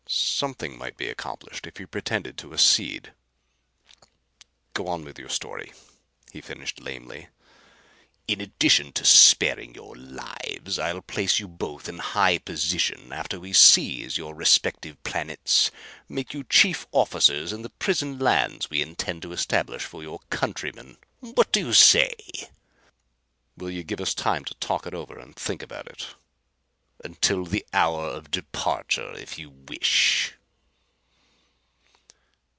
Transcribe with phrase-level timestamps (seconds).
[0.13, 3.13] Something might be accomplished if he pretended to accede.
[4.73, 5.71] "Go on with your story,"
[6.33, 7.29] he finished lamely.
[8.27, 13.53] "In addition to sparing your lives I'll place you both in high position after we
[13.53, 15.71] seize your respective planets.
[16.09, 20.97] Make you chief officers in the prison lands we intend to establish for your countrymen.
[21.21, 22.13] What do you say?"
[23.55, 26.05] "Will you give us time to talk it over and think about it?"
[27.03, 30.33] "Until the hour of departure, if you wish."